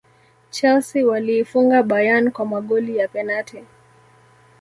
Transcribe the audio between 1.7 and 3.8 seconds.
bayern kwa magoli ya penati